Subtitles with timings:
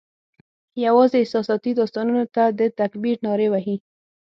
[0.85, 3.75] یوازي احساساتي داستانونو ته د تکبیر نارې وهي